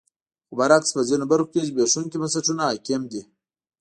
خو 0.47 0.53
برعکس 0.59 0.89
په 0.95 1.01
ځینو 1.09 1.25
برخو 1.31 1.51
کې 1.53 1.67
زبېښونکي 1.69 2.17
بنسټونه 2.19 2.61
حاکم 2.69 3.01
دي. 3.11 3.21